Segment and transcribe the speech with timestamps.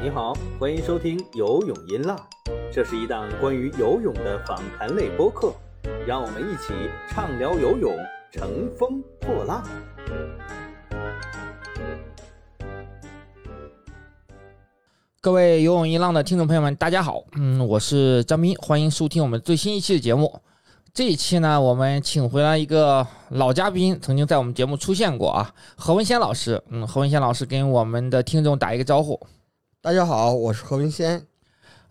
[0.00, 2.16] 你好，欢迎收听游泳音浪，
[2.72, 5.52] 这是一档关于游泳的访谈类播客，
[6.06, 6.72] 让我们一起
[7.08, 7.96] 畅聊游泳，
[8.30, 9.64] 乘风破浪。
[15.20, 20.40] 各位游泳音浪的听众朋友们，大家好，嗯，我是张斌，欢迎收听我们最新一期的节目。
[20.96, 26.62] 这一期呢，我们请回来一个老嘉宾，曾经在我们节目出现过啊，何文先老师。
[26.70, 29.20] 嗯，何文先老师跟我们的听众打一个招呼。
[29.82, 31.22] 大家好，我是何文先。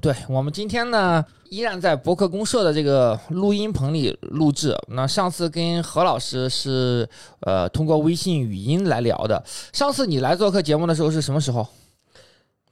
[0.02, 4.76] 对我们今天呢，依然在博客公社的这个录音棚里录制。
[4.88, 7.08] 那上次跟何老师是
[7.42, 9.44] 呃通过微信语音来聊的。
[9.72, 11.68] 上次你来做客节目的时候是什么时候？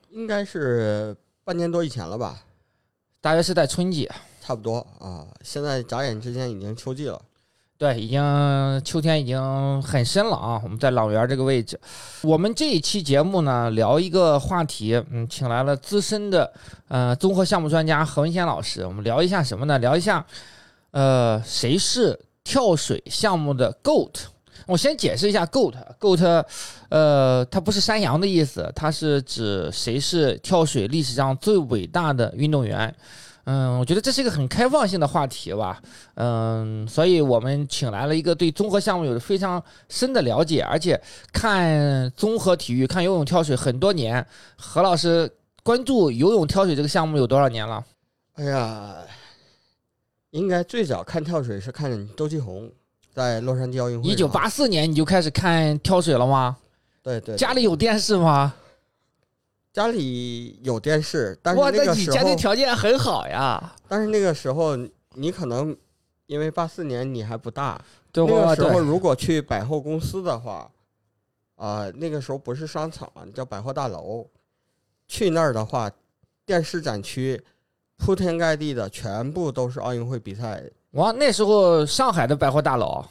[0.09, 2.41] 应该是半年多以前了吧，
[3.21, 4.09] 大约是在春季，
[4.43, 5.25] 差不多啊。
[5.41, 7.21] 现在眨眼之间已经秋季了，
[7.77, 10.59] 对，已经秋天已经很深了啊。
[10.61, 11.79] 我们在朗园这个位置，
[12.23, 16.52] 我们这一期节目呢，聊一个话题，嗯，请来了资深的
[16.89, 19.80] 呃综合项目专家何文先老师，我们聊一下什么呢？
[19.80, 20.25] 聊一下
[20.91, 24.11] 呃谁是跳水项目的 GOAT。
[24.66, 26.45] 我先解释一下，GOAT，GOAT，
[26.89, 32.94] 呃，它不是山羊的意思，它是指谁是跳水历史上最伟大的运动员。
[33.45, 35.81] 嗯，我觉得这是一个很开放性的话题吧。
[36.16, 40.99] 嗯，所以我们请来了一个对综合项目有着非常深的了解，而且
[41.31, 44.25] 看综合体育、看游泳、跳水很多年。
[44.55, 45.30] 何老师
[45.61, 47.83] 关注游泳、跳水这个项目有多少年了？
[48.36, 48.95] 哎呀，
[50.31, 52.71] 应该最早看跳水是看周继红。
[53.14, 56.58] 在洛杉矶奥运会，一九八四年你就开始看跳水了吗？
[57.03, 58.52] 对对，家里有电视吗？
[59.73, 63.75] 家里有电视，但是那个时候家庭条件很好呀。
[63.88, 64.77] 但是那个时候
[65.15, 65.75] 你可能
[66.27, 70.69] 因为八四年你还不大，那个时候如果去百货公司的话，
[71.55, 74.27] 啊，那个时候不是商场，叫百货大楼，
[75.07, 75.89] 去那儿的话，
[76.45, 77.43] 电视展区
[77.98, 80.64] 铺天盖地的，全部都是奥运会比赛。
[80.92, 83.03] 哇，那时候上海的百货大楼，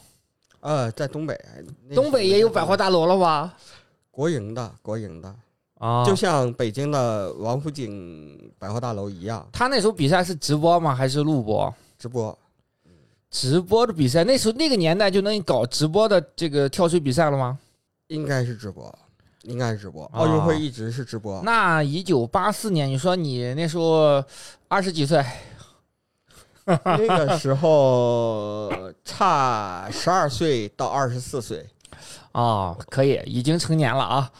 [0.61, 1.37] 呃，在东北，
[1.93, 3.57] 东北也有百货大楼了吧？
[4.09, 5.35] 国营的，国营的
[5.83, 9.45] 啊，就像北京的王府井百货大楼一样。
[9.51, 10.95] 他那时候比赛是直播吗？
[10.95, 11.73] 还是录播？
[11.99, 12.39] 直播，
[13.29, 17.59] 直播的比赛，那时候那个年代就能搞直播的这个跳水比赛了吗？
[18.07, 18.97] 应该是直播，
[19.41, 20.05] 应该是直播。
[20.13, 21.41] 奥运会一直是直播。
[21.43, 24.23] 那一九八四年，你说你那时候
[24.69, 25.21] 二十几岁？
[26.65, 28.71] 那个时候
[29.03, 31.67] 差十二岁到二十四岁，
[32.31, 34.31] 啊，可以，已经成年了啊。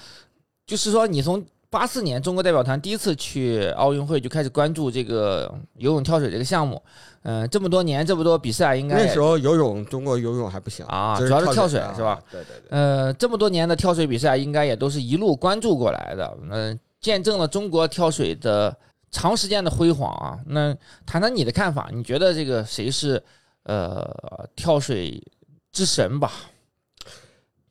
[0.65, 6.81] 就是说，你从八四年中国代表团第一次去奥运会就开始关注这个游泳、跳水这个项目，
[7.23, 12.21] 嗯，这么多年这么多比赛，应该那时候游泳中国游泳还不行啊，主要是跳水是吧？
[12.31, 12.69] 对对对。
[12.69, 18.75] 呃，这么多年的跳水比赛，应该也都是一路关注过来的，嗯，见证了中国跳水的。
[19.15, 20.75] 长时间的辉煌啊，那
[21.05, 21.87] 谈谈你的看法？
[21.93, 23.23] 你觉得这个谁是
[23.61, 24.09] 呃
[24.55, 25.23] 跳水
[25.71, 26.31] 之神吧？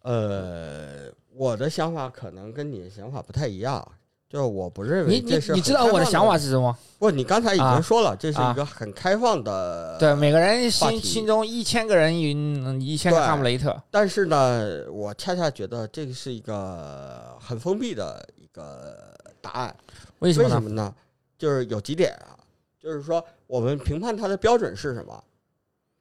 [0.02, 3.86] 呃，我的想法可能跟你的想法不太一样，
[4.28, 6.76] 就是我不认为你你你知道我的想法是什么？
[6.98, 13.82] 不，你刚才已经说了，这是一个很开放的，对每个人心心中一千个人有一千个哈姆雷特。
[13.90, 19.74] 但是呢，我恰恰觉得这个是一个很封闭的一个答案。
[20.20, 20.94] 为什么呢？
[21.36, 22.38] 就是有几点啊，
[22.78, 25.24] 就是说我们评判他的标准是什么，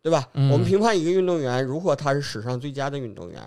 [0.02, 0.30] 对吧？
[0.34, 3.41] 我们评判一个运动员，如果他是史上最佳的运动员，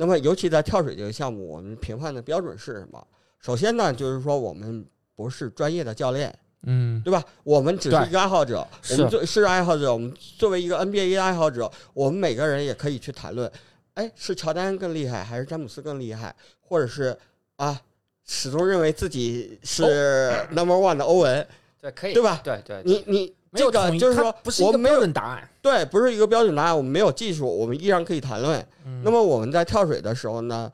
[0.00, 3.06] 那么尤其在跳水这个项目，我们评判的标准是什么？
[3.38, 4.82] 首先呢，就是说我们
[5.14, 7.22] 不是专业的教练，嗯，对吧？
[7.44, 13.52] 我们只是一个爱好者，我们作是爱好者，我们作为一个 NBA 的爱好者，我们每个人也可以去谈论，
[13.92, 17.14] 哎，是乔丹更厉害，还是詹姆斯更厉害，或者是
[17.56, 17.78] 啊？
[18.24, 21.46] 始终认为自己是 number one 的欧文，
[21.78, 22.40] 对，可以，对吧？
[22.42, 26.76] 对对，你你这个就是说，不是一个标准答案，对，不是一个标准答案。
[26.76, 28.64] 我们没有技术，我们依然可以谈论。
[29.02, 30.70] 那么我们在跳水的时候呢，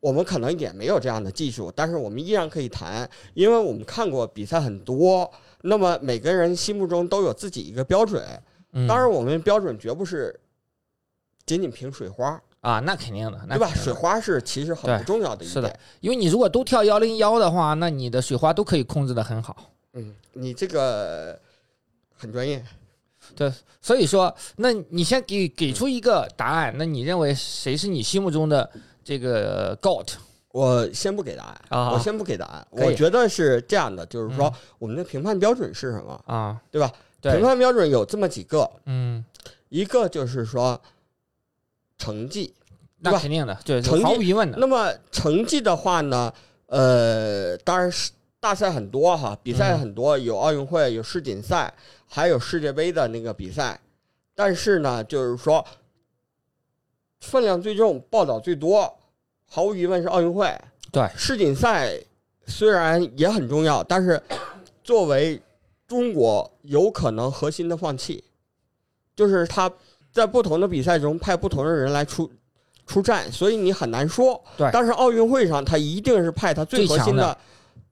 [0.00, 5.30] 我们可能也没有这样的技术，但是我们依然可以谈，因为我们看过比赛很多。
[5.62, 8.22] 那么每个人心目中都有自己一个标准，
[8.86, 10.38] 当然我们标准绝不是
[11.46, 12.38] 仅仅凭水花。
[12.60, 13.68] 啊，那肯定的，对吧？
[13.74, 19.70] 水花是其实很不重要的一点，是的，因为你如果都跳幺零幺的话，那你的水花都可以控制的很好。
[19.92, 21.38] 嗯，你这个
[22.24, 22.64] 很专业，
[23.36, 28.68] 对，所以说，那你先给给出一个答案，那你认为谁是你心目中的
[29.04, 30.14] 这个 GOAT？
[30.48, 36.58] 我先不给答案啊，我先不给答案，我觉得是这样的，就是说我们的评判标准是什么啊？
[36.70, 36.90] 对吧？
[37.20, 39.22] 评判标准有这么几个，嗯，
[39.68, 40.80] 一个就是说。
[41.96, 42.52] 成绩，
[42.98, 44.58] 那肯定的，对，成绩毫无疑问的。
[44.58, 46.30] 那么成绩的话呢，
[46.66, 48.10] 呃，当然是
[48.44, 51.72] 大赛很多哈，比赛很多，有奥运会，有世锦赛，
[52.06, 53.80] 还有世界杯的那个比赛。
[54.34, 55.64] 但是呢，就是说
[57.20, 58.98] 分量最重、报道最多，
[59.46, 60.54] 毫无疑问是奥运会。
[60.92, 61.98] 对，世锦赛
[62.46, 64.22] 虽然也很重要，但是
[64.82, 65.40] 作为
[65.86, 68.22] 中国有可能核心的放弃，
[69.16, 69.72] 就是他
[70.12, 72.30] 在不同的比赛中派不同的人来出
[72.86, 74.38] 出战，所以你很难说。
[74.58, 77.38] 对但是奥运会上他一定是派他最核心最的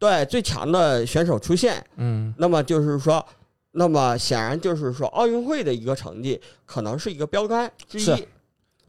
[0.03, 1.81] 对最强的选手出现。
[1.95, 3.25] 嗯，那么就是说，
[3.71, 8.27] 那么显然就是说，奥运会的一个成绩可能是一个标杆之是一。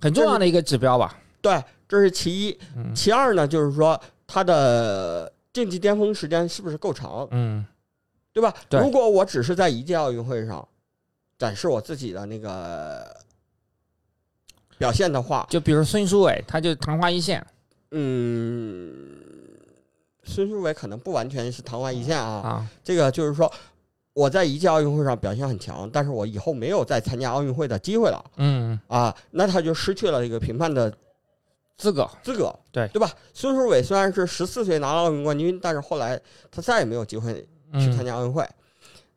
[0.01, 1.15] 很重要的一个指标吧。
[1.39, 2.59] 对，这是其一。
[2.75, 7.63] 嗯其二呢，就是说他的竞技巅峰时间是不是够长，嗯，
[8.33, 8.51] 对吧？
[8.67, 10.67] 对如果我只是在一届奥运会上
[11.37, 13.15] 展示我自己的那个
[14.79, 17.45] 表现的话，就比如孙书伟，他就昙花一现
[17.91, 18.97] 嗯，
[20.23, 22.41] 孙书伟可能不完全是昙花一现啊。
[22.41, 22.69] 啊。
[22.83, 23.51] 这个就是说，
[24.13, 30.91] 我在一届奥运会上表现很强，但是我以后没有再参加奥运会的机会了嗯，啊，那他就失去了这个评判的
[31.77, 33.11] 资格资格，对对吧？
[33.33, 36.19] 孙书伟虽然是十四岁拿了奥运冠军，但是后来
[36.51, 37.33] 他再也没有机会
[37.73, 38.47] 去参嗯，加奥运会。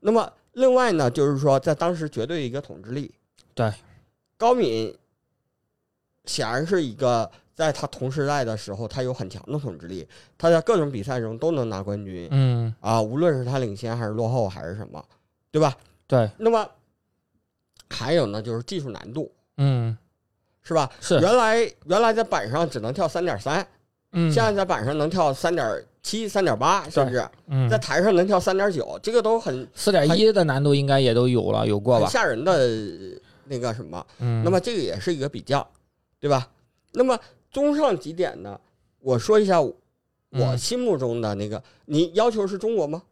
[0.01, 3.15] 那么另外呢，就是说在当时绝对一个统治力，
[3.55, 3.73] 对，
[4.39, 4.97] 高敏
[6.25, 10.07] 显然是一个在他同时代的时候，他有很强的统治力，
[10.37, 15.03] 他在各种比赛中都能拿冠军嗯，啊，无论是他领先还是落后还是什么，
[15.51, 15.75] 对吧？
[16.07, 16.69] 对，那么
[17.89, 19.97] 还有呢，就是技术难度，嗯，
[20.61, 20.91] 是吧？
[21.01, 23.67] 是，原来原来在板上只能跳三点三，
[24.13, 32.11] 嗯，现在在板上能跳三点七、三点八，甚至嗯在，台上能跳三点九，这个都很四点一的难度应该也都有了，有过很吧？
[32.11, 32.69] 吓人的
[33.45, 34.07] 那个什么。
[34.19, 35.67] 嗯，那么这个也是一个比较，
[36.21, 36.47] 对吧？
[36.93, 37.19] 那么
[37.57, 38.61] 综上几点呢？
[39.01, 39.75] 我说一下我
[40.33, 43.03] 嗯心目中的那个，你要求是中国吗？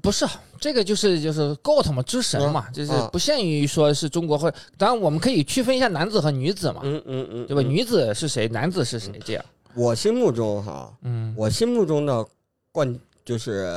[0.00, 0.24] 不是
[0.60, 7.62] 这个就是就是 GOAT 嘛，之神嘛，就是啊不限于说是中国或者，当然我们可以区分一下男子和女子嘛，嗯嗯嗯，对吧？
[7.62, 9.44] 嗯女子是谁，男子是谁，这样，
[9.74, 12.24] 我心目中哈，嗯我心目中的
[12.70, 13.68] 冠就是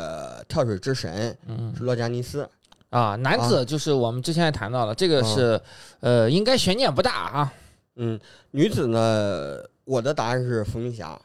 [0.47, 2.47] 跳水之神嗯是洛加尼斯。
[2.91, 5.59] 啊，男子就是我们之前也谈到了，这个是
[6.01, 7.53] 呃，应该悬念不大啊。
[7.99, 8.19] 嗯，
[8.51, 9.57] 女子呢，
[9.87, 11.17] 我的答案是伏明霞。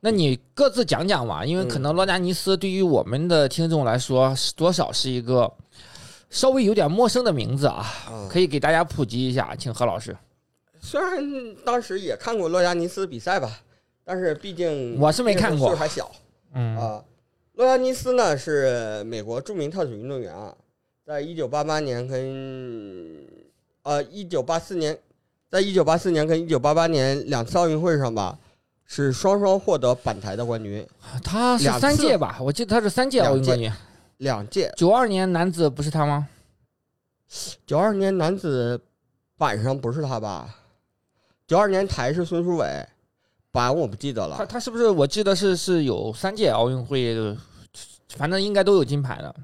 [0.00, 5.50] 那你各自讲讲吧，因为可能罗加尼斯对于我们的听众来说，是多少是一个
[6.28, 10.14] 稍微有点陌生的名字啊，啊， 可以给大家普及一下，请何老师。
[10.80, 13.60] 虽然当时也看过洛加尼斯比赛吧，
[14.04, 16.10] 但是毕竟我是没看过岁数还小
[16.52, 17.02] 嗯啊。
[17.54, 20.54] 洛加尼斯呢是美国著名跳水运动员啊，
[21.06, 23.24] 在一九八八年跟
[23.82, 24.98] 呃一九八四年，
[25.52, 28.38] 在一九八四年跟一九八八年两次奥运会上吧，
[28.86, 30.82] 是双双获得板台的冠军，
[31.22, 32.38] 他是三届吧？
[32.40, 33.70] 我记得他是三届奥运冠军。
[34.16, 34.72] 两届。
[34.78, 36.26] 九二年男子不是他吗？
[37.66, 38.80] 九二年男子
[39.36, 40.48] 板上不是他吧？
[41.46, 42.86] 九二年台是孙书伟，
[43.50, 44.36] 板我不记得了。
[44.38, 44.88] 他他是不是？
[44.88, 47.36] 我记得是是有三届奥运会的，
[48.16, 49.34] 反正应该都有金牌的。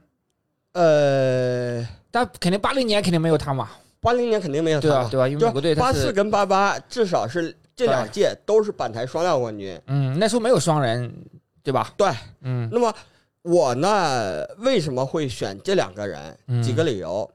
[0.72, 3.68] 呃，但肯定八零年肯定没有他嘛，
[4.00, 5.28] 八零年肯定没有他了，对啊对吧？
[5.28, 9.80] 因为美国队八四跟八八至少是这两届都是板台双料冠军。
[9.86, 11.12] 嗯，那时候没有双人，
[11.62, 11.92] 对吧？
[11.96, 12.08] 对，
[12.42, 12.68] 嗯。
[12.72, 12.94] 那么
[13.42, 16.38] 我呢，为什么会选这两个人？
[16.46, 16.62] 嗯。
[16.62, 17.28] 几个理由，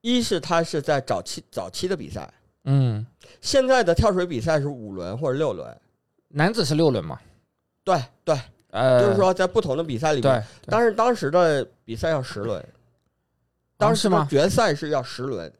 [0.00, 2.28] 一是他是在早期早期的比赛，
[2.64, 3.06] 嗯，
[3.40, 5.76] 现在的跳水比赛是五轮或者六轮。
[6.28, 7.18] 男子是六轮嘛？
[7.82, 8.38] 对对，
[8.70, 12.62] 呃，就是说在不同的比赛里面，但是当时的比赛要十轮，
[13.78, 15.50] 当时决赛是要十轮，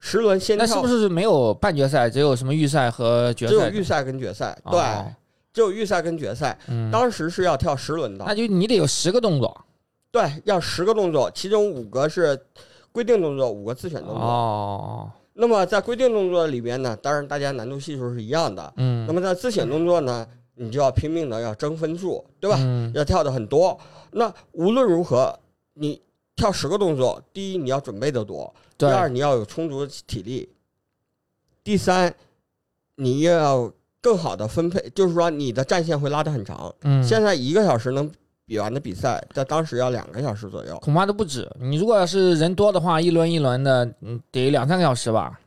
[0.00, 3.52] 十轮先那是，不是没有半决赛，只有什么预赛和决赛？
[3.52, 5.14] 只有预赛跟决赛，哦对，
[5.52, 9.64] 只有预赛跟决赛，嗯，当时是要跳十轮的那，就你得有十个动作
[10.10, 12.40] 对，要十个动作，其中五个是
[12.90, 14.18] 规定动作，五个自选动作。
[14.18, 18.72] 哦，那么在规定动作里边呢，当然大家难度系数是一样的。
[18.76, 22.56] 嗯，那么在自选动作呢，你就要拼命的要争分数，对吧？
[22.58, 23.78] 嗯要跳的很多。
[24.12, 25.38] 那无论如何，
[25.74, 26.00] 你
[26.34, 28.52] 跳十个动作，第一你要准备的多，
[28.88, 30.48] 第，二你要有充足的体力，
[31.62, 32.14] 第三
[32.96, 33.70] 你又要
[34.00, 36.74] 更好的分配，就是说你的战线会拉得很长。
[36.82, 38.10] 嗯，现在一个小时能
[38.46, 40.78] 比完的比赛，在当时要两个小时左右。
[40.78, 41.50] 恐怕都不止。
[41.60, 45.38] 你如果要是人多的话，一轮一轮的，嗯，得两三个小时吧。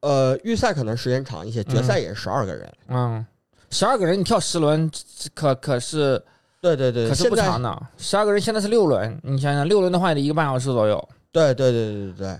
[0.00, 2.72] 呃，预赛可能时间长一些，决赛也是十二个人。
[2.88, 3.24] 嗯，
[3.70, 4.90] 十二个人你跳十轮，
[5.32, 6.22] 可可是
[6.60, 7.82] 对对对，可是不长的。
[7.96, 11.08] 十二个人现在是六轮，你想想六轮的话也得一个半小时左右。
[11.32, 12.38] 对对对对对对。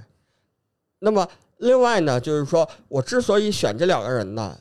[1.00, 1.26] 那么
[1.58, 4.56] 另外呢，就是说我之所以选这两个人呢，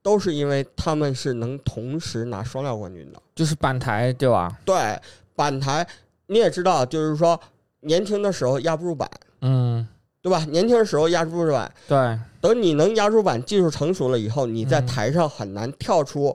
[0.00, 3.20] 都是因为他们是能同时拿双料冠军的。
[3.34, 4.56] 就是板台对吧？
[4.64, 4.98] 对，
[5.34, 5.86] 板台
[6.26, 7.38] 你也知道，就是说
[7.80, 9.86] 年轻的时候压不住板，嗯，
[10.22, 10.44] 对吧？
[10.44, 16.34] 年轻的时候压不住板，对，等你能压住板，技术成熟了以后，你在嗯台上很难跳出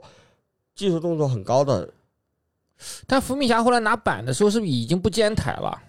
[0.75, 1.89] 技术动作很高的。
[3.07, 5.81] 但伏米霞后来拿板的时候，是不是已经不尖台了？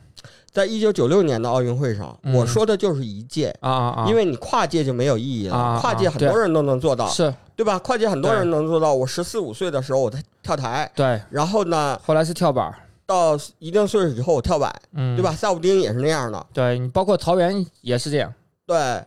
[0.53, 3.55] 在一九九六年的奥运会上，嗯我说的就是一届。
[3.61, 4.07] 啊啊啊！
[4.09, 7.79] 因为你跨界就没有意义了，跨界很多人都能做到，是对吧？
[7.79, 8.93] 跨界很多人能做到。
[8.93, 12.75] 我十四五岁的时候我在跳台，对，然后呢，后来是跳板，
[13.07, 15.33] 到一定岁数以后我跳板，嗯，对吧？？
[15.33, 18.33] 萨布丁也是那样的，对你包括曹原也是这样，
[18.67, 19.03] 对。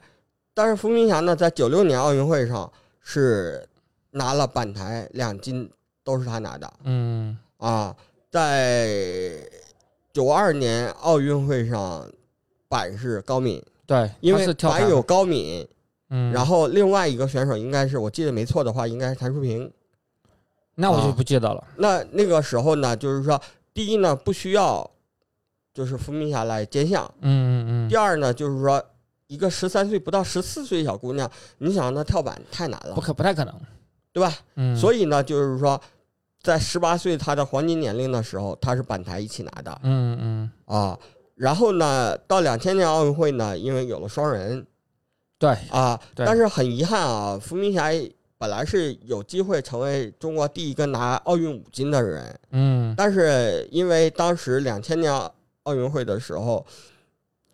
[0.54, 2.72] 但是伏明霞呢，在九六年奥运会上
[3.02, 3.68] 是
[4.12, 5.68] 拿了板台两金，
[6.04, 7.96] 都是她拿的嗯啊。
[8.30, 9.38] 在
[10.14, 12.08] 九二年奥运会上，
[12.70, 15.68] 板是高敏，对，因为板板有高敏，
[16.12, 19.70] 嗯，然后另外一个选手应该是我记得没错的话，应该是谭淑萍。
[20.76, 21.14] 那我就啊。
[21.18, 23.42] 不记得了，那那个时候呢，就是说，
[23.74, 24.88] 第一呢不需要，
[25.74, 27.90] 就是伏明霞来兼项；嗯嗯嗯。
[27.90, 28.84] 第二呢，就是说，
[29.28, 32.96] 一个十三岁不到十四岁小姑娘，你想让她跳板太难嗯，了。
[32.96, 33.54] 不，可不太可能，
[34.12, 34.32] 对吧？
[34.56, 35.80] 嗯，所以呢，就是说，
[36.44, 41.00] 在十八岁他的黄金年龄的时候，他是板台一起拿的嗯嗯，啊。
[41.36, 44.66] 然后呢，到两千年奥运会呢，因为有了双人
[45.40, 47.90] 对，啊，对但是很遗憾啊，伏明霞
[48.38, 55.12] 本来是有机会成为中国第一个拿奥运五金的人，嗯但是因为当时两千年
[55.64, 56.66] 奥运会的时候，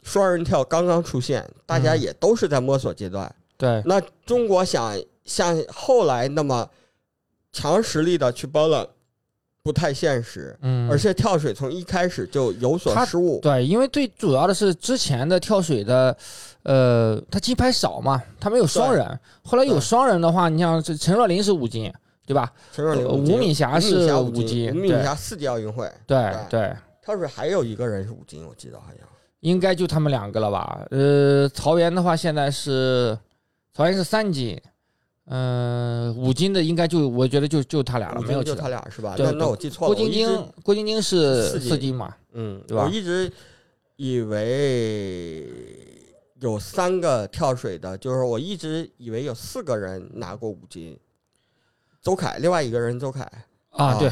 [0.01, 3.33] 双人跳刚刚出现，大家嗯也都是在摸索阶段。
[3.55, 6.67] 对，那中国想像后来那么
[7.51, 8.87] 强实力的去 balance，
[9.63, 10.57] 不太现实。
[10.61, 16.15] 嗯，而且跳水从一开始就有所失误，对，因为最主要的是之前的跳水的，
[16.63, 19.19] 呃，他金牌少嘛，他没有双人。
[19.43, 21.91] 后来有双人的话，你像这陈若琳是五金，
[22.25, 22.51] 对吧？
[22.71, 29.07] 陈若琳吴敏霞是五金吴敏霞四届奥运会对对对，跳水还有一个人是五金，我记得好像。
[29.41, 30.85] 应该就他们两个了吧？
[30.91, 33.17] 呃，曹原的话现在是
[33.73, 34.61] 曹原是三金，
[35.31, 38.67] 嗯、五金的应该就我觉得就就他俩了，没有就他。
[38.69, 39.15] 俩是吧？
[39.17, 39.93] 那那我记错了。
[39.93, 42.15] 郭晶晶，郭晶晶是四金嘛？
[42.33, 43.31] 嗯，对吧我一直
[43.95, 45.47] 以为
[46.39, 50.97] 有三个跳水的，就是我一直以为有四个人拿过五金，
[52.01, 53.21] 邹凯，另外一个人邹凯。
[53.71, 54.11] 啊，啊对，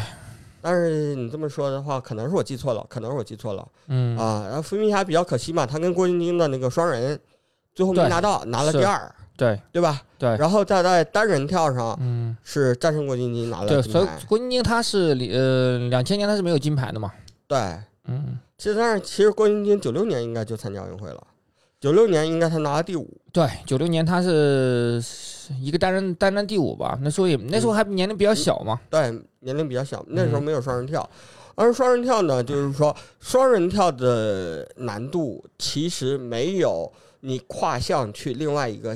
[0.62, 4.44] 但是你这么说的话，可能是我记错了，可能是我记错了嗯，啊。
[4.48, 7.20] 然后伏明霞比较可惜嘛，她跟郭晶晶的那个双人
[7.74, 10.02] 最后没拿到，拿了第二，对对吧？
[10.18, 12.36] 对，然后再在单人跳上嗯。
[12.44, 14.08] 是战胜郭晶晶拿了对，所以。
[14.28, 17.12] 郭晶晶她是呃两千年她是没有金牌的嘛，
[17.48, 17.58] 对，
[18.06, 21.22] 嗯，其实但是其实郭晶晶九六年应该就参加奥运会了，
[21.80, 23.08] 九六年应该她拿了第五。
[23.32, 25.02] 对，九六年她是
[25.62, 29.02] 一个单人单人第五吧，那时候也那时候还年龄比较小嘛，对，
[29.42, 31.08] 年龄比较小，那时候嗯没有双人跳。
[31.54, 36.92] 而双人跳呢，就是说双人跳的难度其实没有
[37.22, 38.96] 你跨项去另外一个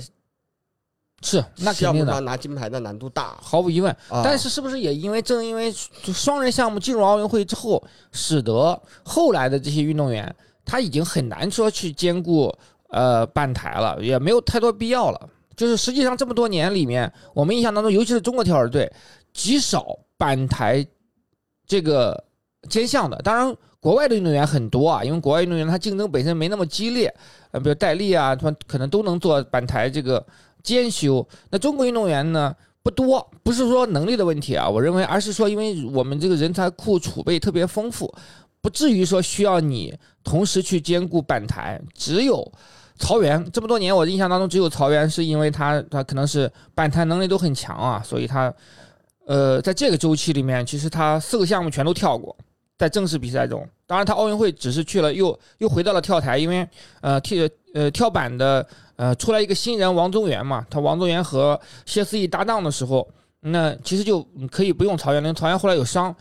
[1.22, 3.38] 是那肯定的，上拿金牌的难度大。
[3.42, 3.92] 毫无疑问。
[4.10, 10.36] 啊、但是是不是也因为正因为双人项目进入奥运会之后，使得后来的这些运动员
[10.66, 12.54] 他已经很难说去兼顾
[12.90, 15.30] 呃板台了，也没有太多必要了。
[15.56, 18.92] 就是实际上这么多年里面，我们印象当中，尤其是中国跳水队，
[19.32, 19.86] 极少
[20.18, 20.84] 板台
[21.68, 22.24] 这个
[22.68, 23.16] 兼项的。
[23.18, 27.14] 当然，国外的运动员很多啊，因为国外运动员他竞争本身没那么激烈，
[27.52, 30.26] 呃，比如戴笠啊，他们可能都能做板台这个
[30.64, 31.28] 兼修。
[31.50, 38.12] 那中国运动员呢不多，不是说能力的问题啊，我认为，而是说因为我们这个人才库储备特别丰富，
[38.62, 41.80] 不至于说需要你同时去兼顾板台。
[41.94, 42.52] 只有
[42.98, 48.54] 曹原这么多年，我印象当中只有曹原是因为他他可能是板台能力都很强啊，所以他
[49.26, 52.36] 呃在这个周期里面，其实他四个项目全都跳过。
[52.78, 56.68] 在正式比赛中，当然他奥运会只是去了，又又回到了跳台，因为
[57.02, 58.68] 呃跳呃跳板的
[59.02, 66.16] 呃出来一个新人王宗源嘛，他王宗源和谢思义搭档的时候，那其实就可以不用曹原，因为曹原后来有伤，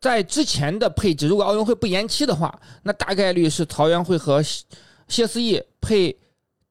[0.00, 4.40] 在之前的配置，如果奥运会不延期的话，那大概率是曹原会和
[5.08, 6.16] 谢思义配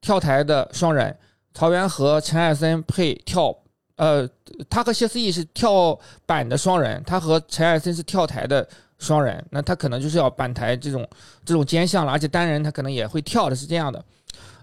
[0.00, 1.14] 跳台的双人，
[1.52, 3.54] 曹原和陈艾森配跳。
[3.96, 4.26] 呃，
[4.70, 8.66] 他和谢思义是跳板的双人，他和陈艾森是跳台的
[8.98, 11.06] 双人，那他可能就是要板台这种
[11.44, 14.04] 这种兼项了，而且单人他可能也会跳的，是这样的。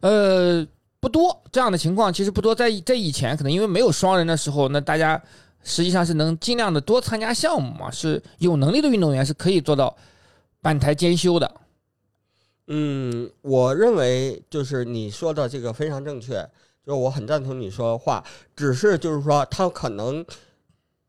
[0.01, 0.65] 呃，
[0.99, 2.53] 不多这样的情况，其实不多。
[2.53, 5.21] 在在以前，可能因为没有双人的时候，那大家
[5.63, 9.95] 实际上是能尽量的多参加项目嘛，是有能力的运动员是可以做到
[10.61, 11.51] 半台兼修的。
[12.67, 16.47] 嗯，我认为就是你说的这个非常正确。
[16.83, 18.23] 就我很赞同你说的话，
[18.55, 20.25] 只是就是说他可能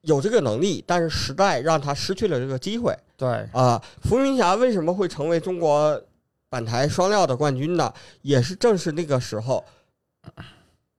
[0.03, 3.83] 有这个能力，但是时代让他失去了这个机会对，啊。
[4.03, 5.99] 伏明霞为什么会成为中国
[6.53, 7.91] 板台双料的冠军呢？
[8.21, 9.65] 也是正是那个时候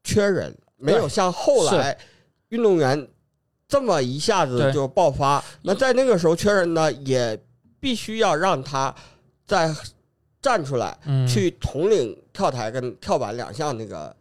[0.03, 1.95] 缺人，没有像后来
[2.49, 3.07] 运动员
[3.67, 5.43] 这么一下子就爆发。
[5.61, 7.39] 那在那个时候缺人呢，也
[7.79, 8.91] 必须要让他
[9.45, 9.71] 在
[10.41, 10.97] 站出来。
[11.05, 14.11] 嗯，去统领跳台跟跳板两项那个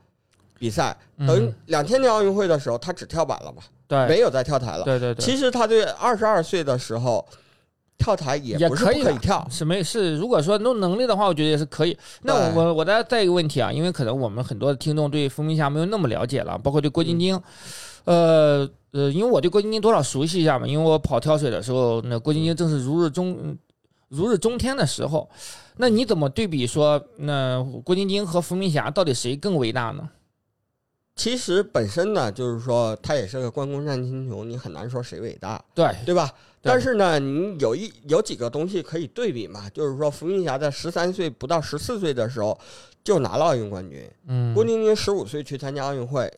[0.58, 0.94] 比赛。
[1.16, 4.84] 嗯等于两千年奥运会的时候，他只跳板了嘛，对，没有再跳台了。
[4.84, 7.26] 对对对，其实他对二十二岁的时候
[8.02, 11.96] 跳台也可以可以跳，是没是，如果说弄能力的话，我觉得也是可以。
[12.22, 17.40] 那我对我我再再一个问题啊，因为可能我们很多的听众对伏明霞没有那么了解了，包括对郭晶晶，
[18.04, 23.56] 呃呃，因为我对郭晶晶多少熟悉一下嘛，因为我跑跳水的时候，那郭晶晶正是如日中
[24.08, 25.30] 如日中天的时候。
[25.78, 30.06] 那你怎么对比说，那郭晶晶和伏明霞到底谁更伟大呢？
[31.14, 36.30] 其实本身呢，就是说他也是个关公战秦琼，你很难说谁伟大，对，对吧？
[36.62, 42.58] 但是呢，你有一有几个东西可以对比嘛，就是说伏明霞在十三岁不到十四岁的时候
[43.04, 46.32] 就拿了奥运冠军，嗯郭晶晶十五岁去参加奥运会，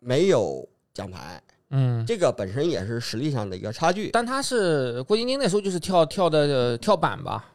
[0.00, 4.10] 没有奖牌，嗯，这个本身也是实力上的一个差距。
[4.10, 7.52] 但他是郭晶晶那时候就是跳跳的、呃跳板吧，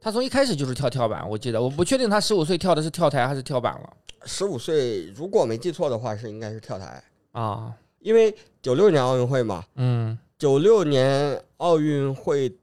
[0.00, 3.90] 他从一开始就是跳跳板，我记得，我不确定他十五岁跳的是跳台还是跳板了
[4.26, 7.02] 十五岁，如果没记错的话，是应该是跳台，
[7.32, 10.18] 啊，因为九六年奥运会嘛，嗯。
[10.38, 12.54] 九六年奥运会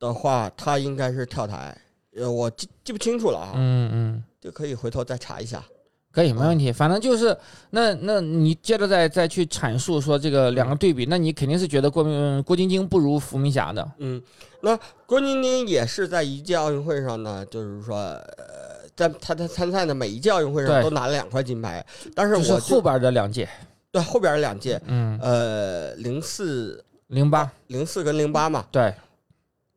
[0.00, 1.80] 的话，他应该是跳台，
[2.16, 5.62] 呃，我记记不清楚了啊，嗯嗯，就可以回头再查一下。
[6.10, 7.36] 可以没问题，反正就是
[7.70, 14.20] 那那你接着再再去阐述说这个两个对比，那你肯定是觉得郭明郭晶晶不如伏明霞的，嗯，
[14.62, 18.65] 那郭晶晶也是在一届奥运会上呢，就是说，呃，
[18.96, 21.84] 在他的参赛的每一届奥运会上都拿了两块金牌，
[22.14, 23.46] 但是就是我后边的两届，
[23.92, 28.94] 对后边的两届，嗯，呃，零四、零八，零四跟零八嘛，对，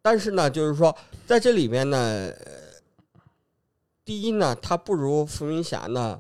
[0.02, 0.96] 但是呢，就是说
[1.28, 2.52] 在这里面呢，呃
[4.06, 6.20] 第一呢，他不如伏明霞呢，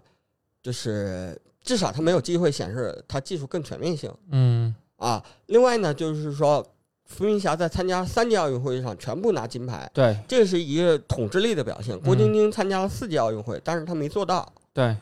[0.62, 4.76] 就是至少他没有机会显示他技术更全面性嗯。
[4.97, 5.24] 啊。
[5.47, 6.63] 另外呢，就是说
[7.10, 12.00] 伏明霞在参加三届奥运会上全部拿金牌，对这是一个统治力的表现。
[12.00, 14.95] 郭晶晶参加了四届奥运会，但是她没做到，对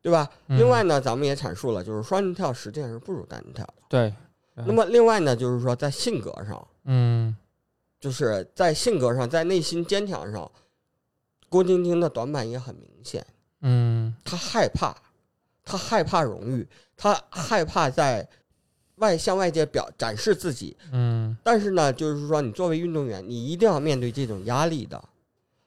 [0.00, 0.30] 对吧？
[0.46, 3.74] 嗯另外呢，咱们也阐述了，就是双人跳实际上是不如单人跳的。
[3.88, 4.14] 对，
[4.54, 6.68] 嗯那么另外呢，就是说在性格上。
[6.84, 7.36] 嗯
[8.00, 10.48] 就是在性格上，在内心坚强上，
[11.48, 13.26] 郭晶晶的短板也很明显。
[13.62, 14.94] 嗯她害怕，
[15.64, 18.28] 她害怕荣誉，她害怕在
[18.98, 20.76] 外向外界表展示自己。
[20.92, 25.02] 嗯但是呢，就是说，你作为运动员，你一定要面对这种压力的。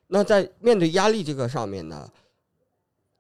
[0.08, 2.08] 那在面对压力这个上面呢，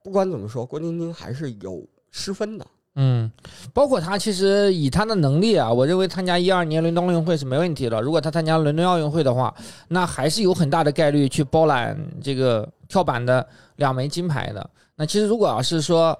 [0.03, 2.67] 不管怎么说，郭晶晶还是有失分的。
[2.95, 3.31] 嗯，
[3.73, 8.01] 包括他其实以他的能力啊，我认为参加一二年伦敦奥运会是没问题的。
[8.01, 9.55] 如果他参加伦敦奥运会的话，
[9.87, 13.47] 那还是有很大的概率去包揽这个跳板的
[13.77, 14.69] 两枚金牌的。
[14.97, 16.19] 那其实如果要是说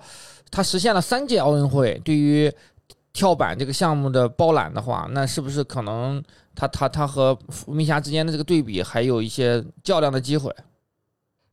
[0.49, 2.49] 他实现了三届奥运会对于
[3.13, 6.23] 跳板这个项目的包揽的话，那是不是可能
[6.55, 10.53] 他他他和伏明霞之间的这个对比还有一些较量的机会？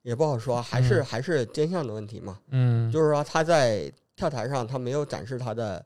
[0.03, 2.39] 也不好说，还是、嗯还是肩项的问题嘛。
[2.51, 5.85] 嗯，就是说他在跳台上他没有展示他的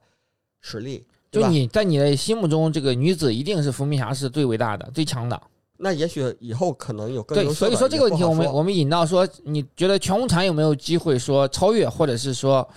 [0.60, 1.48] 实力，对就？
[1.48, 5.40] 你在你的心目中，这个女子一定是伏明霞是最伟大的、最强的。
[5.78, 12.68] 那也许以后可能有更对，所以说这个问题，我们我们引到说，你觉得全红婵有没有机会说超越，或者是说，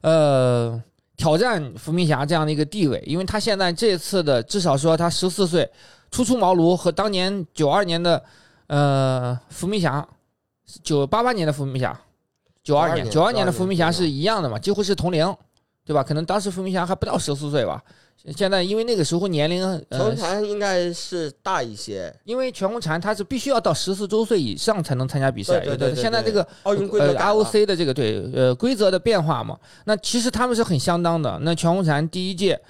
[0.00, 0.82] 呃，
[1.18, 3.02] 挑战伏明霞这样的一个地位？
[3.04, 5.68] 因为他现在这次的至少说他十四岁
[6.10, 8.24] 初出茅庐，和当年九二年的
[8.68, 10.06] 呃伏明霞，
[10.82, 12.00] 九八八年的伏明霞，
[12.62, 15.36] 九二年九二年的伏明霞是一样的嘛，几乎是同龄，
[15.84, 16.04] 对吧？
[16.04, 17.82] 可能当时伏明霞还不到十四岁吧。
[18.34, 31.38] 现在因为那个时候年龄呃陈红婵应该是大一些，因为全红婵她是必须要到十四周岁以上才能参加比赛，对对对现在这个奥运规则呃改了 ROC 的这个对呃规则的变化嘛，那其实他们是很相当的。
[31.42, 32.60] 那全红婵第一届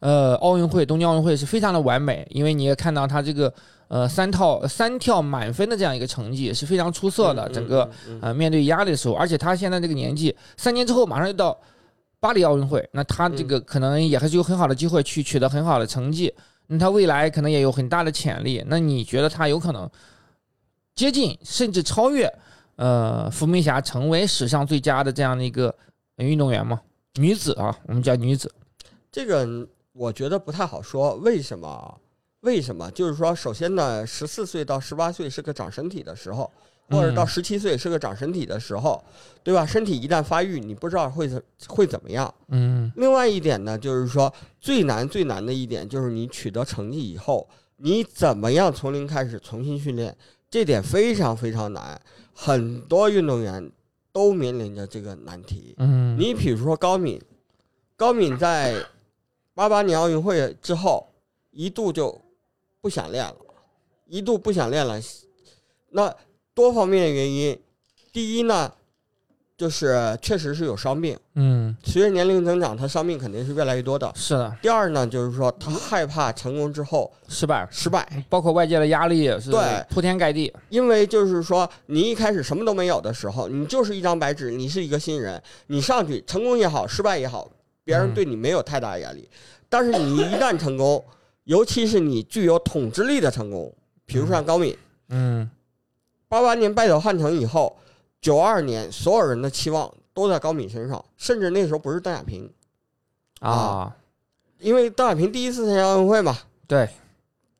[0.00, 3.52] 呃奥运会东京奥运会是非常的完美，因为你也看到她这个
[3.88, 7.90] 呃三套三跳满分的这样一个成绩是非常出色的，嗯整个。
[8.20, 11.58] 呃面对压力的时候，而且她现在这个年纪，三年之后马上就到
[12.20, 16.34] 巴黎奥运会，那他这个可能也还是有很好的机会去取得很好的成绩。
[16.66, 18.62] 那他未来可能也有很大的潜力。
[18.66, 19.88] 那你觉得他有可能
[20.94, 22.30] 接近甚至超越
[22.76, 25.74] 呃伏明霞，成为史上最佳的这样的一个
[26.16, 26.80] 运动员吗？
[27.14, 28.52] 女子啊，我们叫女子。
[29.10, 32.00] 这个我觉得不太好说，为什么？
[32.40, 32.90] 为什么？
[32.92, 36.50] 就是说，首先呢，十四岁到十八岁是个长身体的时候，
[36.88, 39.02] 或者到嗯十七岁是个长身体的时候，
[39.42, 39.64] 对吧？
[39.66, 42.32] 身体一旦发育，你不知道会怎会怎么样。
[42.48, 50.16] 嗯另外一点呢，就是说最难最难的一点就是你取得成绩以后，你怎么样从零开始重新训练，
[50.50, 52.00] 这点非常非常难，
[52.34, 53.70] 很多运动员
[54.12, 55.74] 都面临着这个难题。
[55.78, 57.20] 嗯，你比如说高敏，
[57.96, 58.74] 高敏在
[59.54, 61.06] 八八年奥运会之后
[61.50, 62.18] 一度就
[62.80, 63.36] 不想练了，
[64.06, 64.98] 一度不想练了。
[65.90, 66.14] 那
[66.58, 67.56] 多方面的原因，
[68.12, 68.72] 第一呢，
[69.56, 71.76] 就是确实是有伤病，嗯。
[71.84, 74.10] 随着年龄增长，他伤病肯定是越来越多的。
[74.16, 79.60] 是的，第二呢，就是说他害怕成功之后失败，失败，包括外界的压力也是对。
[79.88, 80.52] 铺天盖地。
[80.68, 87.48] 因为就是说你一开始什么都没有的时候，你就是一张白纸，你是一个新人，你上去成功也好，失败也好，
[87.84, 89.28] 别人嗯对你没有太大压力。
[89.68, 91.04] 但是你一旦成功，
[91.44, 93.72] 尤其是你具有统治力的成功，
[94.04, 94.76] 比如说像高敏，
[95.10, 95.48] 嗯
[96.28, 97.76] 八八年败走汉城以后，
[98.20, 102.52] 九二年所有人的期望都在高敏身上，甚至那时候不是邓亚萍，
[103.40, 103.96] 啊，
[104.58, 106.36] 因为邓亚萍第一次参加奥运会嘛。
[106.66, 106.88] 对，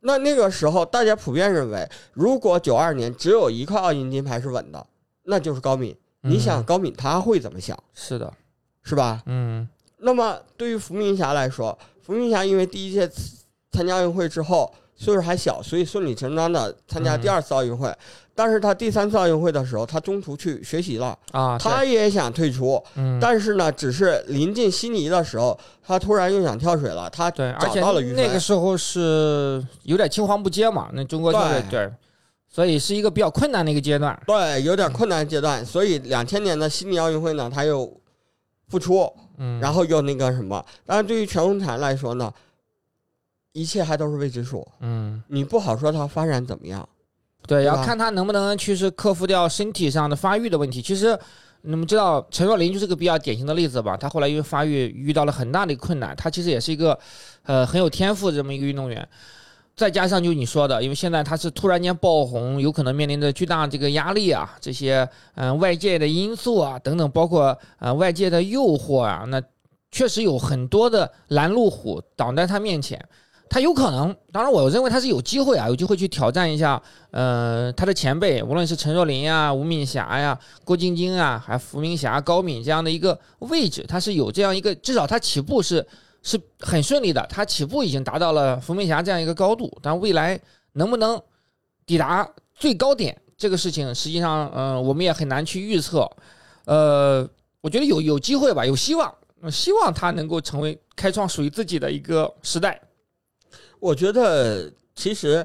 [0.00, 4.86] 那那个时候，大家普遍认为，如果九二年只有一块奥运金牌是稳的，
[5.22, 5.96] 那就是高敏。
[6.22, 8.32] 你想，嗯高敏他会怎么想，是的，
[8.82, 9.22] 是吧？
[9.26, 9.68] 嗯。
[9.98, 13.10] 那么对于伏明霞来说，伏明霞因为第一届
[13.72, 17.90] 参加奥运会之后岁数还小，所以顺理成章的参加第二次奥运会。
[18.34, 28.00] 但是他第三次奥运会的时候，他中途去学习了，啊，他也想退出，嗯但是呢，只是临近悉尼的时候，他突然又想跳水了，他对，找到了。
[28.00, 31.92] 那个时候是有点青黄不接嘛，那中国跳水对对，
[32.48, 34.16] 所以是一个比较困难的一个阶段。
[34.26, 37.92] 对，有点困难阶段，所以两千年的悉尼奥运会呢，他又
[38.68, 40.64] 复出，嗯，然后又那个什么。
[40.86, 42.32] 但是，对于全红婵来说呢，
[43.58, 46.88] 一切还都是未知数，嗯，你不好说它发展怎么样。
[47.46, 50.82] 对，要看他能不能去是克服掉身体上的发育的问题。
[50.82, 51.18] 其实
[51.62, 53.96] 你们知道陈若琳就是个比较典型的例子吧？
[53.96, 56.98] 他后来因为发育遇到了很大的困难，他其实也是一个
[57.44, 59.08] 呃很有天赋的这么一个运动员。
[59.74, 69.40] 再加上就你说的，因为现在他是突然间爆红，有可能面临着巨大这个压力啊，这些嗯、呃外界的因素啊等等，包括呃外界的诱惑啊，那
[69.90, 73.02] 确实有很多的拦路虎挡在他面前。
[73.50, 76.80] 他有可能，当然我认为他是有机会啊，有机会去挑战一下
[77.10, 85.84] 呃，他的前辈，无论是陈若琳呀、吴敏霞呀、郭晶晶啊，还伏明霞、高敏这样的一个位置，他是有这样一个，至少他起步是
[86.22, 90.38] 是很顺利的，他起步已经达到了伏明霞这样一个高度，但未来
[90.72, 91.20] 能不能
[91.86, 96.08] 抵达最高点，这个事情实际上，嗯、我们也很难去预测。
[96.66, 97.26] 呃，
[97.62, 99.14] 我觉得有有机会吧，有希望，
[99.50, 102.78] 希望他能够成为开创属于自己的一个时代。
[103.80, 105.44] 我觉得其实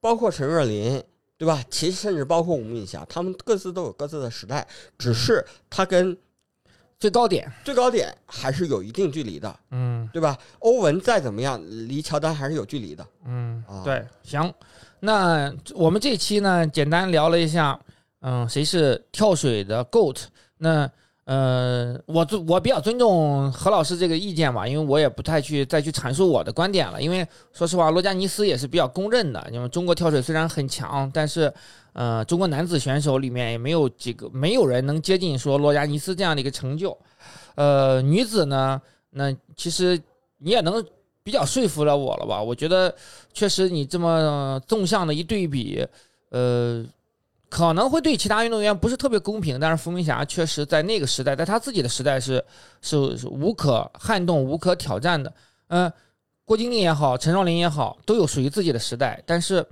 [0.00, 1.02] 包括陈若琳，
[1.36, 1.62] 对吧？
[1.70, 4.66] 其实甚至包括吴敏霞，他们各自都有各自的时代，
[4.98, 6.16] 只是他跟
[6.98, 10.38] 最高点，最高点还是有一定距离的，嗯对吧？
[10.60, 13.06] 欧文再怎么样，离乔丹还是有距离的。
[13.24, 14.52] 嗯啊，对，行，
[15.00, 17.78] 那我们这期呢，简单聊了一下，
[18.20, 20.24] 嗯，谁是跳水的 GOAT？
[20.58, 20.90] 那
[21.26, 27.02] 呃，我尊我比较尊重何老师这个意见吧，因为我也不太去再去阐述我的观点了。
[27.02, 31.52] 因为说实话，罗加尼斯也是比较公认的，因为中国跳水虽然很强，但是
[31.94, 36.96] 呃，中国男子选手里面也没有几个，没有人能接近说罗加尼斯这样的一个成就。
[37.56, 40.00] 呃，女子呢，那其实
[40.38, 40.84] 你也能
[41.24, 42.40] 比较说服了我了吧？
[42.40, 42.94] 我觉得
[43.32, 45.84] 确实你这么纵向的一对比，
[46.30, 46.84] 呃，
[47.48, 49.58] 可能会对其他运动员不是特别公平。
[49.58, 52.44] 但是伏明霞确实在那个时代，在她自己的时代是
[52.80, 52.96] 是
[53.28, 55.32] 无可撼动、无可挑战的。
[55.68, 55.92] 嗯、
[56.44, 59.66] 郭晶晶也好，陈若琳也好，都有属于自己的时代，但是，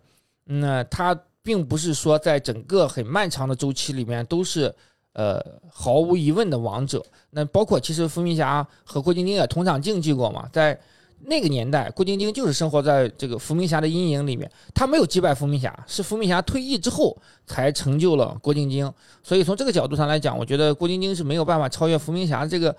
[0.47, 4.75] 嗯，她并不是说在整个很漫长的周期里面都是。
[5.17, 7.01] 呃，毫无疑问的王者。
[7.31, 10.77] 那包括其实伏明霞和郭晶晶也同场竞技过嘛，在
[11.21, 18.93] 那个年代，郭晶晶就是生活在这个伏明霞的阴影里面，她没有击败伏明霞，是伏明霞退役之后才成就了郭晶晶。
[19.23, 22.75] 所以从这个角度上来讲，我觉得郭晶晶是没有办法超越伏明霞这个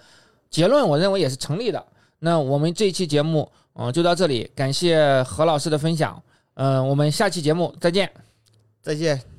[0.50, 1.84] 结论，我认为也是成立的。
[2.20, 6.22] 那我们这一期节目，嗯、就到这里，感谢何老师的分享，
[6.54, 8.10] 嗯、我们下期节目再见。
[8.82, 9.35] 再见。